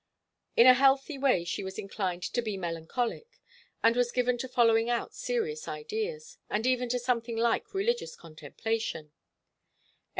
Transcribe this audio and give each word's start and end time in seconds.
In 0.57 0.65
a 0.65 0.73
healthy 0.73 1.19
way 1.19 1.43
she 1.43 1.63
was 1.63 1.77
inclined 1.77 2.23
to 2.23 2.41
be 2.41 2.57
melancholic, 2.57 3.39
and 3.83 3.95
was 3.95 4.11
given 4.11 4.35
to 4.39 4.47
following 4.47 4.89
out 4.89 5.13
serious 5.13 5.67
ideas, 5.67 6.39
and 6.49 6.65
even 6.65 6.89
to 6.89 6.97
something 6.97 7.37
like 7.37 7.75
religious 7.75 8.15
contemplation. 8.15 9.11